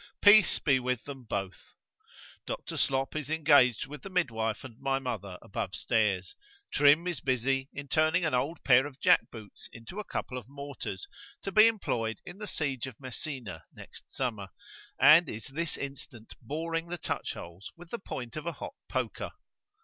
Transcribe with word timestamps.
——Peace 0.19 0.57
be 0.57 0.79
with 0.79 1.03
them 1.03 1.25
both!——Dr. 1.25 2.75
Slop 2.75 3.15
is 3.15 3.29
engaged 3.29 3.85
with 3.85 4.01
the 4.01 4.09
midwife 4.09 4.63
and 4.63 4.79
my 4.79 4.97
mother 4.97 5.37
above 5.43 5.75
stairs.——Trim 5.75 7.05
is 7.05 7.19
busy 7.19 7.69
in 7.71 7.87
turning 7.87 8.25
an 8.25 8.33
old 8.33 8.63
pair 8.63 8.87
of 8.87 8.99
jack 8.99 9.29
boots 9.29 9.69
into 9.71 9.99
a 9.99 10.03
couple 10.03 10.39
of 10.39 10.49
mortars, 10.49 11.07
to 11.43 11.51
be 11.51 11.67
employed 11.67 12.17
in 12.25 12.39
the 12.39 12.47
siege 12.47 12.87
of 12.87 12.99
Messina 12.99 13.63
next 13.75 14.11
summer—and 14.11 15.29
is 15.29 15.43
this 15.45 15.77
instant 15.77 16.33
boring 16.41 16.87
the 16.87 16.97
touch 16.97 17.33
holes 17.35 17.71
with 17.75 17.91
the 17.91 17.99
point 17.99 18.35
of 18.35 18.47
a 18.47 18.53
hot 18.53 18.73
poker. 18.89 19.33